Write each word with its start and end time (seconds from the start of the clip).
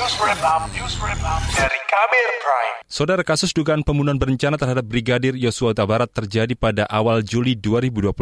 News 0.00 0.16
Wrap 0.16 0.40
Up, 0.40 0.64
News 0.72 0.96
Wrap 0.96 1.20
Up 1.20 1.44
dari 1.60 1.76
Kabir 1.84 2.28
Prime. 2.40 2.76
Saudara 2.88 3.20
kasus 3.20 3.52
dugaan 3.52 3.84
pembunuhan 3.84 4.16
berencana 4.16 4.56
terhadap 4.56 4.88
Brigadir 4.88 5.36
Yosua 5.36 5.76
Huta 5.76 5.84
Barat 5.84 6.08
terjadi 6.08 6.56
pada 6.56 6.88
awal 6.88 7.20
Juli 7.20 7.52
2022. 7.52 8.16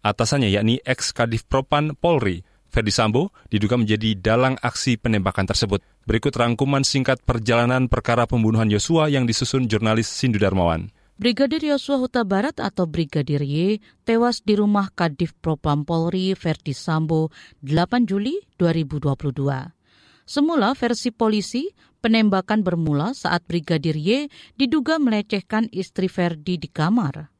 Atasannya 0.00 0.48
yakni 0.48 0.80
ex 0.80 1.12
Kadif 1.12 1.44
Propan 1.44 1.92
Polri, 2.00 2.40
Ferdi 2.72 2.88
Sambo, 2.88 3.28
diduga 3.52 3.76
menjadi 3.76 4.16
dalang 4.16 4.56
aksi 4.64 4.96
penembakan 4.96 5.52
tersebut. 5.52 5.84
Berikut 6.08 6.32
rangkuman 6.32 6.80
singkat 6.80 7.20
perjalanan 7.28 7.92
perkara 7.92 8.24
pembunuhan 8.24 8.72
Yosua 8.72 9.12
yang 9.12 9.28
disusun 9.28 9.68
jurnalis 9.68 10.08
Sindu 10.08 10.40
Darmawan. 10.40 10.88
Brigadir 11.20 11.60
Yosua 11.60 12.00
Huta 12.00 12.24
Barat 12.24 12.56
atau 12.56 12.88
Brigadir 12.88 13.44
Y 13.44 13.84
tewas 14.08 14.40
di 14.40 14.56
rumah 14.56 14.88
Kadif 14.88 15.36
Propam 15.44 15.84
Polri 15.84 16.32
Ferdi 16.32 16.72
Sambo 16.72 17.28
8 17.60 18.08
Juli 18.08 18.40
2022. 18.56 19.81
Semula 20.22 20.72
versi 20.78 21.10
polisi, 21.10 21.74
penembakan 21.98 22.62
bermula 22.62 23.10
saat 23.14 23.42
Brigadir 23.46 23.98
Y 23.98 24.30
diduga 24.54 25.02
melecehkan 25.02 25.66
istri 25.74 26.06
Ferdi 26.06 26.58
di 26.58 26.70
kamar. 26.70 27.30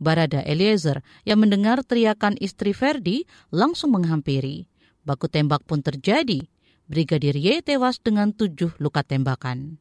Barada 0.00 0.40
Eliezer 0.40 1.04
yang 1.28 1.44
mendengar 1.44 1.84
teriakan 1.84 2.40
istri 2.40 2.72
Ferdi 2.72 3.28
langsung 3.52 3.92
menghampiri. 3.92 4.64
Baku 5.04 5.28
tembak 5.28 5.68
pun 5.68 5.84
terjadi. 5.84 6.48
Brigadir 6.88 7.36
Y 7.36 7.60
tewas 7.60 8.00
dengan 8.00 8.32
tujuh 8.32 8.72
luka 8.80 9.04
tembakan. 9.04 9.76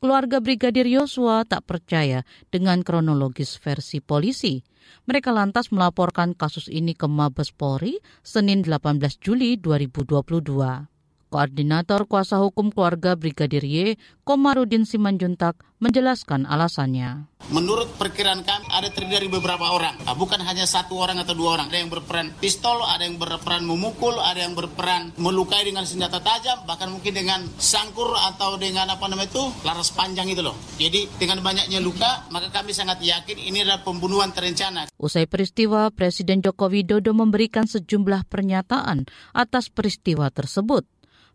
Keluarga 0.00 0.40
Brigadir 0.40 0.88
Yosua 0.88 1.44
tak 1.44 1.68
percaya 1.68 2.24
dengan 2.48 2.80
kronologis 2.80 3.60
versi 3.60 4.00
polisi. 4.00 4.64
Mereka 5.04 5.28
lantas 5.28 5.68
melaporkan 5.68 6.32
kasus 6.32 6.72
ini 6.72 6.96
ke 6.96 7.04
Mabes 7.04 7.52
Polri 7.52 8.00
Senin 8.24 8.64
18 8.64 8.96
Juli 9.20 9.60
2022. 9.60 10.99
Koordinator 11.30 12.10
Kuasa 12.10 12.42
Hukum 12.42 12.74
Keluarga 12.74 13.14
Brigadir 13.14 13.62
Y, 13.62 13.94
Komarudin 14.26 14.82
Simanjuntak, 14.82 15.62
menjelaskan 15.78 16.44
alasannya. 16.44 17.30
Menurut 17.54 17.88
perkiraan 17.96 18.42
kami 18.44 18.66
ada 18.68 18.92
terdiri 18.92 19.10
dari 19.10 19.28
beberapa 19.30 19.74
orang, 19.74 19.98
nah, 20.06 20.14
bukan 20.14 20.38
hanya 20.42 20.66
satu 20.68 20.98
orang 20.98 21.18
atau 21.18 21.34
dua 21.34 21.58
orang. 21.58 21.66
Ada 21.72 21.78
yang 21.82 21.90
berperan 21.90 22.30
pistol, 22.38 22.78
ada 22.84 23.02
yang 23.02 23.18
berperan 23.18 23.66
memukul, 23.66 24.14
ada 24.18 24.38
yang 24.38 24.54
berperan 24.54 25.10
melukai 25.18 25.66
dengan 25.66 25.82
senjata 25.82 26.22
tajam, 26.22 26.62
bahkan 26.66 26.90
mungkin 26.94 27.10
dengan 27.10 27.42
sangkur 27.58 28.12
atau 28.14 28.54
dengan 28.58 28.86
apa 28.90 29.06
namanya 29.10 29.34
itu 29.34 29.42
laras 29.66 29.90
panjang 29.90 30.30
itu 30.30 30.42
loh. 30.46 30.54
Jadi 30.78 31.10
dengan 31.18 31.42
banyaknya 31.42 31.82
luka, 31.82 32.26
maka 32.30 32.54
kami 32.54 32.70
sangat 32.70 33.02
yakin 33.02 33.38
ini 33.38 33.66
adalah 33.66 33.82
pembunuhan 33.82 34.30
terencana. 34.30 34.86
Usai 35.00 35.26
peristiwa, 35.26 35.90
Presiden 35.90 36.42
Joko 36.42 36.70
Widodo 36.70 37.14
memberikan 37.16 37.66
sejumlah 37.66 38.30
pernyataan 38.30 39.10
atas 39.34 39.72
peristiwa 39.74 40.30
tersebut. 40.30 40.86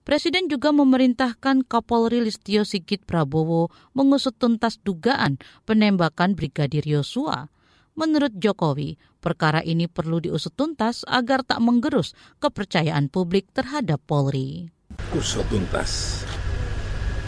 Presiden 0.05 0.45
juga 0.45 0.69
memerintahkan 0.69 1.65
Kapolri 1.65 2.21
Listio 2.21 2.61
Sigit 2.61 3.01
Prabowo 3.01 3.73
mengusut 3.97 4.37
tuntas 4.37 4.77
dugaan 4.77 5.41
penembakan 5.65 6.37
Brigadir 6.37 6.85
Yosua. 6.85 7.49
Menurut 7.97 8.37
Jokowi, 8.37 9.01
perkara 9.17 9.65
ini 9.65 9.89
perlu 9.89 10.21
diusut 10.21 10.53
tuntas 10.53 11.01
agar 11.09 11.41
tak 11.41 11.57
menggerus 11.57 12.13
kepercayaan 12.37 13.09
publik 13.09 13.49
terhadap 13.49 13.97
Polri. 14.05 14.69
Usut 15.17 15.41
tuntas, 15.49 16.21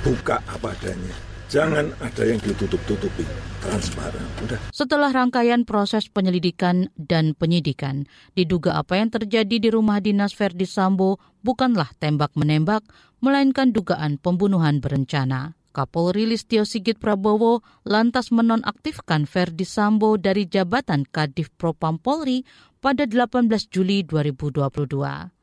buka 0.06 0.38
apa 0.46 0.78
adanya 0.78 1.37
Jangan 1.48 1.96
ada 2.04 2.24
yang 2.28 2.44
ditutup-tutupi, 2.44 3.24
transparan. 3.64 4.28
Udah. 4.44 4.60
Setelah 4.76 5.16
rangkaian 5.16 5.64
proses 5.64 6.12
penyelidikan 6.12 6.92
dan 7.00 7.40
penyidikan, 7.40 8.04
diduga 8.36 8.76
apa 8.76 9.00
yang 9.00 9.08
terjadi 9.08 9.56
di 9.56 9.72
rumah 9.72 10.04
dinas 10.04 10.36
Verdi 10.36 10.68
Sambo 10.68 11.24
bukanlah 11.48 11.88
tembak-menembak, 12.04 12.84
melainkan 13.24 13.72
dugaan 13.72 14.20
pembunuhan 14.20 14.84
berencana. 14.84 15.56
Kapolri 15.72 16.28
Listio 16.28 16.68
Sigit 16.68 17.00
Prabowo 17.00 17.64
lantas 17.88 18.28
menonaktifkan 18.36 19.24
Verdi 19.24 19.64
Sambo 19.64 20.20
dari 20.20 20.52
jabatan 20.52 21.08
Kadif 21.08 21.48
Propam 21.56 21.96
Polri 21.96 22.44
pada 22.84 23.08
18 23.08 23.48
Juli 23.72 24.04
2022. 24.04 25.37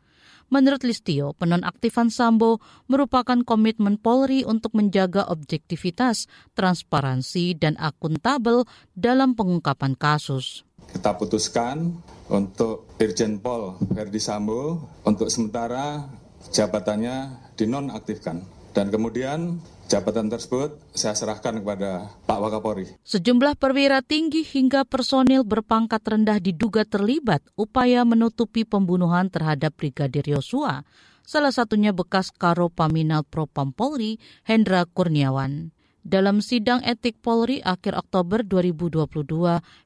Menurut 0.53 0.85
Listio, 0.85 1.33
penonaktifan 1.35 2.13
Sambo 2.13 2.61
merupakan 2.87 3.41
komitmen 3.43 3.97
Polri 3.97 4.45
untuk 4.45 4.77
menjaga 4.77 5.27
objektivitas, 5.27 6.29
transparansi, 6.55 7.57
dan 7.59 7.75
akuntabel 7.81 8.69
dalam 8.95 9.35
pengungkapan 9.35 9.97
kasus. 9.97 10.63
Kita 10.85 11.17
putuskan 11.17 11.97
untuk 12.29 12.87
Irjen 13.01 13.41
Pol 13.41 13.75
Verdi 13.93 14.21
Sambo 14.21 14.85
untuk 15.03 15.33
sementara 15.33 16.07
jabatannya 16.53 17.51
dinonaktifkan. 17.57 18.54
Dan 18.75 18.91
kemudian 18.91 19.63
Jabatan 19.87 20.27
tersebut 20.27 20.75
saya 20.97 21.15
serahkan 21.15 21.63
kepada 21.63 22.11
Pak 22.27 22.39
Wakapori. 22.43 22.99
Sejumlah 23.07 23.55
perwira 23.55 24.03
tinggi 24.03 24.43
hingga 24.43 24.83
personil 24.83 25.47
berpangkat 25.47 26.03
rendah 26.03 26.43
diduga 26.43 26.83
terlibat 26.83 27.45
upaya 27.55 28.03
menutupi 28.03 28.67
pembunuhan 28.67 29.31
terhadap 29.31 29.79
Brigadir 29.79 30.27
Yosua. 30.27 30.83
Salah 31.23 31.55
satunya 31.55 31.95
bekas 31.95 32.35
Karo 32.35 32.67
Paminal 32.73 33.23
Propam 33.23 33.71
Polri, 33.71 34.19
Hendra 34.43 34.83
Kurniawan. 34.89 35.71
Dalam 36.05 36.45
sidang 36.45 36.85
etik 36.85 37.23
Polri 37.25 37.65
akhir 37.65 37.97
Oktober 37.97 38.45
2022, 38.45 39.25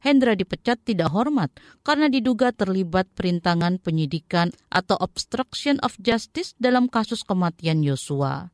Hendra 0.03 0.35
dipecat 0.35 0.83
tidak 0.83 1.15
hormat 1.15 1.55
karena 1.87 2.11
diduga 2.11 2.51
terlibat 2.51 3.07
perintangan 3.15 3.79
penyidikan 3.79 4.51
atau 4.67 4.99
obstruction 4.99 5.79
of 5.85 5.95
justice 6.03 6.59
dalam 6.59 6.91
kasus 6.91 7.23
kematian 7.23 7.87
Yosua. 7.87 8.51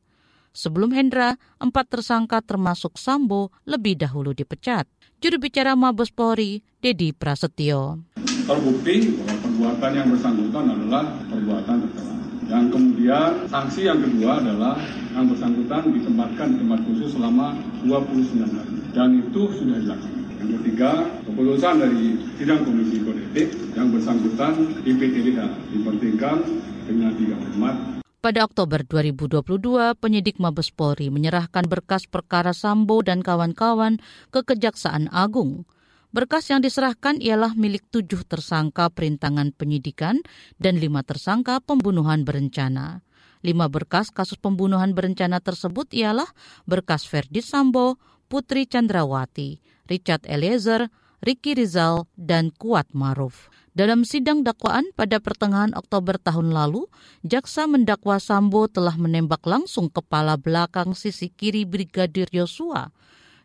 Sebelum 0.55 0.95
Hendra, 0.95 1.35
empat 1.59 1.91
tersangka 1.91 2.39
termasuk 2.39 2.95
Sambo 2.95 3.51
lebih 3.67 3.99
dahulu 3.99 4.31
dipecat. 4.31 4.87
Juru 5.19 5.35
bicara 5.43 5.75
Mabes 5.75 6.15
Polri, 6.15 6.63
Dedi 6.79 7.11
Prasetyo. 7.11 7.99
Terbukti 8.47 9.19
bahwa 9.19 9.35
perbuatan 9.43 9.91
yang 9.91 10.07
bersangkutan 10.15 10.65
adalah 10.71 11.03
perbuatan 11.27 11.75
tercela. 11.83 12.15
Yang 12.45 12.65
kemudian 12.71 13.31
sanksi 13.51 13.81
yang 13.83 13.99
kedua 13.99 14.39
adalah 14.39 14.79
yang 15.11 15.27
bersangkutan 15.27 15.91
ditempatkan 15.91 16.47
di 16.55 16.57
tempat 16.63 16.79
khusus 16.87 17.09
selama 17.19 17.51
29 17.83 18.55
hari. 18.55 18.75
Dan 18.95 19.09
itu 19.27 19.41
sudah 19.59 19.77
dilakukan. 19.83 20.23
Yang 20.39 20.49
ketiga, 20.61 20.91
keputusan 21.25 21.75
dari 21.83 22.05
sidang 22.39 22.61
komisi 22.63 23.03
kode 23.03 23.23
etik 23.33 23.49
yang 23.75 23.91
bersangkutan 23.91 24.53
IPTDH 24.87 25.39
dipertingkan 25.73 26.37
dengan 26.85 27.11
tiga 27.17 27.35
hormat 27.43 27.94
pada 28.25 28.41
Oktober 28.41 28.81
2022, 28.81 30.01
penyidik 30.01 30.41
Mabes 30.41 30.73
Polri 30.73 31.13
menyerahkan 31.13 31.61
berkas 31.69 32.09
perkara 32.09 32.57
Sambo 32.57 33.05
dan 33.05 33.21
kawan-kawan 33.21 34.01
ke 34.33 34.41
Kejaksaan 34.41 35.13
Agung. 35.13 35.69
Berkas 36.09 36.49
yang 36.49 36.65
diserahkan 36.65 37.21
ialah 37.21 37.53
milik 37.53 37.85
tujuh 37.93 38.25
tersangka 38.25 38.89
perintangan 38.89 39.53
penyidikan 39.53 40.25
dan 40.57 40.81
lima 40.81 41.05
tersangka 41.05 41.61
pembunuhan 41.61 42.25
berencana. 42.25 43.05
Lima 43.45 43.69
berkas 43.69 44.09
kasus 44.09 44.41
pembunuhan 44.41 44.97
berencana 44.97 45.37
tersebut 45.37 45.93
ialah 45.93 46.25
berkas 46.65 47.05
Ferdi 47.05 47.45
Sambo, 47.45 48.01
Putri 48.25 48.65
Chandrawati, 48.65 49.61
Richard 49.85 50.25
Eliezer, 50.25 50.89
Ricky 51.21 51.53
Rizal, 51.53 52.09
dan 52.17 52.49
Kuat 52.49 52.89
Maruf. 52.89 53.53
Dalam 53.75 54.07
sidang 54.07 54.39
dakwaan 54.39 54.87
pada 54.95 55.19
pertengahan 55.19 55.75
Oktober 55.75 56.15
tahun 56.15 56.55
lalu, 56.55 56.87
jaksa 57.27 57.67
mendakwa 57.67 58.23
Sambo 58.23 58.71
telah 58.71 58.95
menembak 58.95 59.43
langsung 59.43 59.91
kepala 59.91 60.39
belakang 60.39 60.95
sisi 60.95 61.27
kiri 61.27 61.67
Brigadir 61.67 62.31
Yosua. 62.31 62.95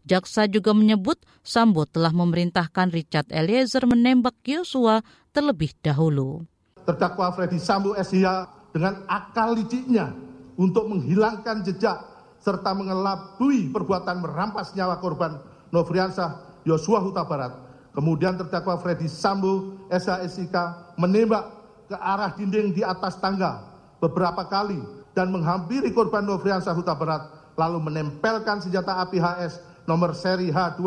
Jaksa 0.07 0.47
juga 0.47 0.71
menyebut 0.71 1.19
Sambo 1.43 1.83
telah 1.83 2.15
memerintahkan 2.15 2.95
Richard 2.95 3.27
Eliezer 3.35 3.91
menembak 3.91 4.39
Yosua 4.47 5.03
terlebih 5.35 5.75
dahulu. 5.83 6.47
Terdakwa 6.87 7.35
Freddy 7.35 7.59
Sambo 7.59 7.99
SH 7.99 8.47
dengan 8.71 9.03
akal 9.11 9.59
liciknya 9.59 10.15
untuk 10.55 10.87
menghilangkan 10.95 11.67
jejak 11.67 12.07
serta 12.39 12.71
mengelabui 12.71 13.75
perbuatan 13.75 14.23
merampas 14.23 14.79
nyawa 14.79 15.03
korban 15.03 15.43
Nofriansah 15.75 16.63
Yosua 16.63 17.03
Huta 17.03 17.27
Barat 17.27 17.70
Kemudian 18.01 18.33
terdakwa 18.33 18.81
Freddy 18.81 19.13
Sambo 19.13 19.77
SHSIK 19.93 20.57
menembak 20.97 21.53
ke 21.85 21.93
arah 22.01 22.33
dinding 22.33 22.73
di 22.73 22.81
atas 22.81 23.21
tangga 23.21 23.61
beberapa 24.01 24.49
kali 24.49 24.81
dan 25.13 25.29
menghampiri 25.29 25.93
korban 25.93 26.25
Nofriansah 26.25 26.73
Huta 26.73 26.97
Barat 26.97 27.29
lalu 27.61 27.77
menempelkan 27.93 28.65
senjata 28.65 29.05
api 29.05 29.21
HS 29.21 29.85
nomor 29.85 30.17
seri 30.17 30.49
H2 30.49 30.81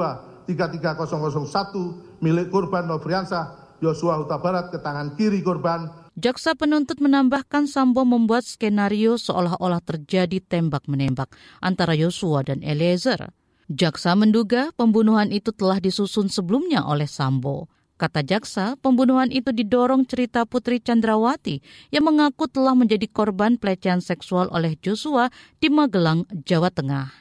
33001 0.49 2.17
milik 2.17 2.49
korban 2.49 2.89
Nofriansah 2.89 3.77
Yosua 3.77 4.17
Huta 4.17 4.41
Barat 4.41 4.73
ke 4.73 4.81
tangan 4.81 5.13
kiri 5.13 5.45
korban 5.45 5.85
Jaksa 6.17 6.57
penuntut 6.57 6.97
menambahkan 6.97 7.69
Sambo 7.69 8.09
membuat 8.09 8.41
skenario 8.41 9.21
seolah-olah 9.21 9.85
terjadi 9.85 10.41
tembak-menembak 10.41 11.29
antara 11.61 11.93
Yosua 11.93 12.41
dan 12.41 12.65
Eliezer. 12.65 13.29
Jaksa 13.71 14.11
menduga 14.19 14.75
pembunuhan 14.75 15.31
itu 15.31 15.55
telah 15.55 15.79
disusun 15.79 16.27
sebelumnya 16.27 16.83
oleh 16.83 17.07
Sambo. 17.07 17.71
Kata 17.95 18.19
jaksa, 18.19 18.75
pembunuhan 18.83 19.31
itu 19.31 19.55
didorong 19.55 20.03
cerita 20.03 20.43
Putri 20.43 20.83
Chandrawati 20.83 21.63
yang 21.87 22.03
mengaku 22.09 22.51
telah 22.51 22.75
menjadi 22.75 23.07
korban 23.07 23.55
pelecehan 23.55 24.03
seksual 24.03 24.51
oleh 24.51 24.75
Joshua 24.83 25.31
di 25.63 25.71
Magelang, 25.71 26.27
Jawa 26.43 26.67
Tengah. 26.73 27.13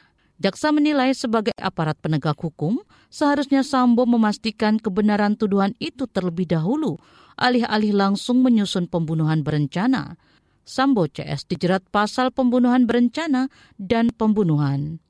Jaksa 0.43 0.75
menilai 0.75 1.15
sebagai 1.15 1.55
aparat 1.63 1.95
penegak 2.03 2.35
hukum, 2.43 2.83
seharusnya 3.07 3.63
Sambo 3.63 4.03
memastikan 4.09 4.83
kebenaran 4.83 5.39
tuduhan 5.39 5.79
itu 5.79 6.11
terlebih 6.11 6.51
dahulu, 6.51 6.99
alih-alih 7.39 7.95
langsung 7.95 8.43
menyusun 8.43 8.91
pembunuhan 8.91 9.47
berencana. 9.47 10.19
Sambo 10.67 11.07
CS 11.07 11.47
dijerat 11.47 11.87
pasal 11.95 12.35
pembunuhan 12.35 12.91
berencana 12.91 13.51
dan 13.79 14.11
pembunuhan. 14.15 15.02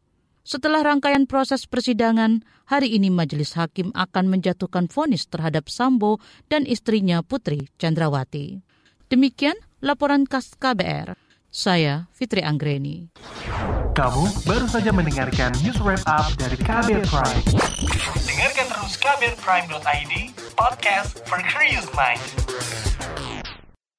Setelah 0.43 0.83
rangkaian 0.83 1.31
proses 1.31 1.71
persidangan, 1.71 2.43
hari 2.67 2.99
ini 2.99 3.15
Majelis 3.15 3.55
Hakim 3.55 3.95
akan 3.95 4.27
menjatuhkan 4.27 4.91
vonis 4.91 5.31
terhadap 5.31 5.71
Sambo 5.71 6.19
dan 6.51 6.67
istrinya 6.67 7.23
Putri 7.23 7.71
Chandrawati. 7.79 8.59
Demikian 9.07 9.55
laporan 9.79 10.27
khas 10.27 10.59
KBR. 10.59 11.15
Saya 11.53 12.11
Fitri 12.11 12.43
Anggreni. 12.43 13.15
Kamu 13.95 14.25
baru 14.49 14.67
saja 14.67 14.91
mendengarkan 14.91 15.55
news 15.63 15.79
wrap 15.79 16.03
up 16.11 16.35
dari 16.35 16.59
KBR 16.59 17.07
Prime. 17.07 17.45
Dengarkan 18.27 18.67
terus 18.73 18.99
kbrprime.id, 18.99 20.13
podcast 20.59 21.23
for 21.29 21.39
curious 21.47 21.87
mind. 21.95 22.25